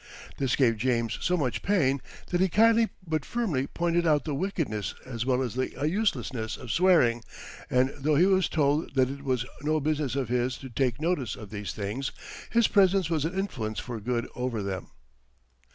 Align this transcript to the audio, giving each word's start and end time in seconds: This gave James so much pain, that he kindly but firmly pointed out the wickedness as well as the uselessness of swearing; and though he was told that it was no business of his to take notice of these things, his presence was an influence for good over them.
This 0.39 0.55
gave 0.55 0.77
James 0.77 1.19
so 1.21 1.37
much 1.37 1.61
pain, 1.61 2.01
that 2.31 2.41
he 2.41 2.49
kindly 2.49 2.89
but 3.05 3.23
firmly 3.23 3.67
pointed 3.67 4.07
out 4.07 4.25
the 4.25 4.33
wickedness 4.33 4.95
as 5.05 5.27
well 5.27 5.43
as 5.43 5.53
the 5.53 5.69
uselessness 5.87 6.57
of 6.57 6.71
swearing; 6.71 7.23
and 7.69 7.93
though 7.95 8.15
he 8.15 8.25
was 8.25 8.49
told 8.49 8.95
that 8.95 9.11
it 9.11 9.23
was 9.23 9.45
no 9.61 9.79
business 9.79 10.15
of 10.15 10.27
his 10.27 10.57
to 10.57 10.71
take 10.71 10.99
notice 10.99 11.35
of 11.35 11.51
these 11.51 11.71
things, 11.71 12.11
his 12.49 12.67
presence 12.67 13.11
was 13.11 13.25
an 13.25 13.37
influence 13.37 13.77
for 13.77 13.99
good 13.99 14.27
over 14.35 14.63
them. 14.63 14.87